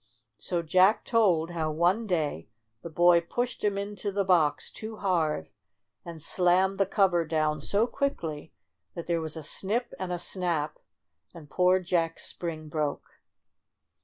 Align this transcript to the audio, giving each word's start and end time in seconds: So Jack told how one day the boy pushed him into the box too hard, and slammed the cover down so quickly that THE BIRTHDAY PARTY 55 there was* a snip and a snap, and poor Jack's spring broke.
So 0.39 0.63
Jack 0.63 1.05
told 1.05 1.51
how 1.51 1.69
one 1.69 2.07
day 2.07 2.49
the 2.81 2.89
boy 2.89 3.21
pushed 3.21 3.63
him 3.63 3.77
into 3.77 4.11
the 4.11 4.23
box 4.23 4.71
too 4.71 4.95
hard, 4.97 5.49
and 6.03 6.19
slammed 6.19 6.79
the 6.79 6.87
cover 6.87 7.23
down 7.23 7.61
so 7.61 7.85
quickly 7.85 8.51
that 8.95 9.05
THE 9.05 9.13
BIRTHDAY 9.13 9.19
PARTY 9.19 9.21
55 9.21 9.21
there 9.21 9.21
was* 9.21 9.37
a 9.37 9.43
snip 9.43 9.93
and 9.99 10.11
a 10.11 10.17
snap, 10.17 10.79
and 11.35 11.51
poor 11.51 11.79
Jack's 11.79 12.25
spring 12.25 12.67
broke. 12.67 13.19